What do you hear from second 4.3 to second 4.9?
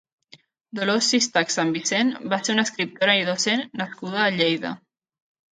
Lleida.